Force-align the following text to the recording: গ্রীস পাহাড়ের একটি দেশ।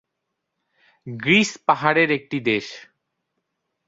গ্রীস 1.07 1.49
পাহাড়ের 1.67 2.09
একটি 2.11 2.37
দেশ। 2.41 2.65